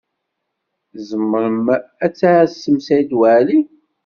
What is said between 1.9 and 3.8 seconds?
ad tɛassem Saɛid Waɛli?